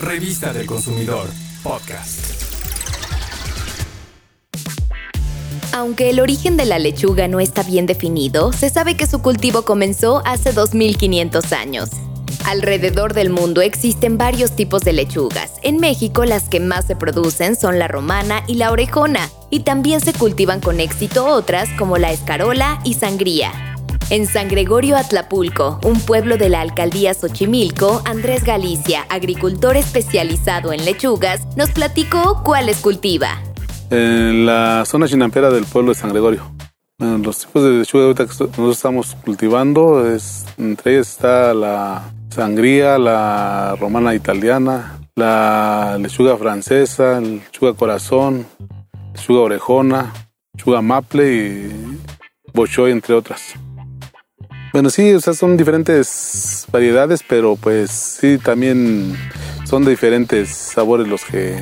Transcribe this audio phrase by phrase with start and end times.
[0.00, 1.28] Revista del Consumidor,
[1.64, 2.20] podcast.
[5.72, 9.62] Aunque el origen de la lechuga no está bien definido, se sabe que su cultivo
[9.62, 11.90] comenzó hace 2500 años.
[12.46, 15.54] Alrededor del mundo existen varios tipos de lechugas.
[15.62, 20.00] En México las que más se producen son la romana y la orejona, y también
[20.00, 23.67] se cultivan con éxito otras como la escarola y sangría.
[24.10, 30.86] En San Gregorio Atlapulco, un pueblo de la alcaldía Xochimilco, Andrés Galicia, agricultor especializado en
[30.86, 33.38] lechugas, nos platicó cuáles cultiva.
[33.90, 36.50] En la zona chinampera del pueblo de San Gregorio.
[36.98, 40.02] Los tipos de lechuga que nosotros estamos cultivando,
[40.56, 48.46] entre ellas está la sangría, la romana italiana, la lechuga francesa, lechuga corazón,
[49.14, 50.14] lechuga orejona,
[50.54, 51.98] lechuga maple y
[52.54, 53.54] bochoy, entre otras.
[54.78, 59.12] Bueno, sí, o sea, son diferentes variedades, pero pues sí, también
[59.64, 61.60] son de diferentes sabores los que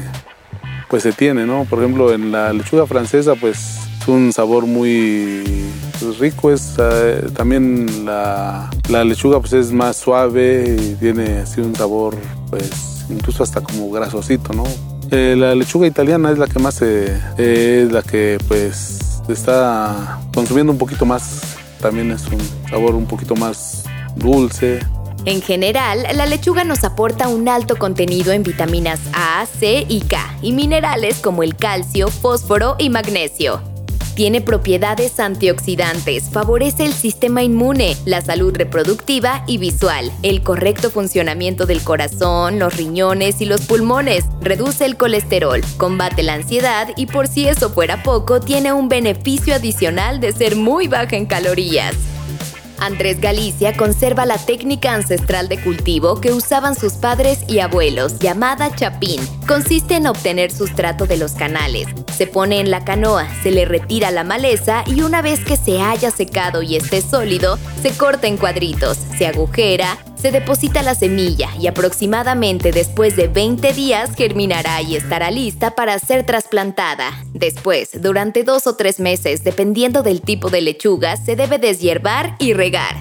[0.90, 1.64] pues se tiene, ¿no?
[1.64, 5.42] Por ejemplo, en la lechuga francesa, pues es un sabor muy
[5.98, 11.74] pues, rico, es eh, también la, lechuga pues es más suave y tiene así un
[11.74, 12.16] sabor
[12.50, 14.64] pues incluso hasta como grasosito, ¿no?
[15.10, 20.70] Eh, la lechuga italiana es la que más se, es la que pues está consumiendo
[20.70, 23.84] un poquito más, también es un sabor un poquito más
[24.16, 24.80] dulce,
[25.24, 30.36] en general, la lechuga nos aporta un alto contenido en vitaminas A, C y K
[30.40, 33.75] y minerales como el calcio, fósforo y magnesio.
[34.16, 41.66] Tiene propiedades antioxidantes, favorece el sistema inmune, la salud reproductiva y visual, el correcto funcionamiento
[41.66, 47.28] del corazón, los riñones y los pulmones, reduce el colesterol, combate la ansiedad y por
[47.28, 51.94] si eso fuera poco, tiene un beneficio adicional de ser muy baja en calorías.
[52.78, 58.74] Andrés Galicia conserva la técnica ancestral de cultivo que usaban sus padres y abuelos, llamada
[58.74, 59.20] chapín.
[59.46, 61.86] Consiste en obtener sustrato de los canales.
[62.16, 65.80] Se pone en la canoa, se le retira la maleza y una vez que se
[65.80, 71.50] haya secado y esté sólido, se corta en cuadritos, se agujera, se deposita la semilla
[71.60, 77.12] y aproximadamente después de 20 días germinará y estará lista para ser trasplantada.
[77.32, 82.52] Después, durante dos o tres meses, dependiendo del tipo de lechuga, se debe deshiervar y
[82.52, 82.96] regar.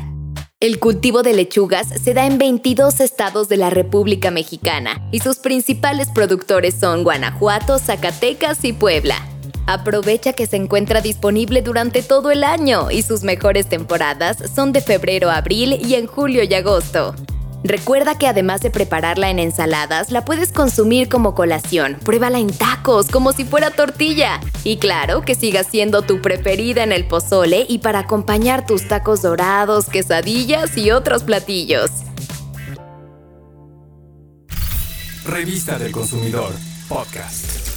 [0.61, 5.37] El cultivo de lechugas se da en 22 estados de la República Mexicana y sus
[5.37, 9.34] principales productores son Guanajuato, Zacatecas y Puebla.
[9.67, 14.81] Aprovecha que se encuentra disponible durante todo el año y sus mejores temporadas son de
[14.81, 17.15] febrero a abril y en julio y agosto.
[17.63, 21.97] Recuerda que además de prepararla en ensaladas, la puedes consumir como colación.
[22.05, 24.39] Pruébala en tacos, como si fuera tortilla.
[24.63, 29.23] Y claro, que siga siendo tu preferida en el pozole y para acompañar tus tacos
[29.23, 31.89] dorados, quesadillas y otros platillos.
[35.25, 36.51] Revista del Consumidor,
[36.87, 37.74] podcast.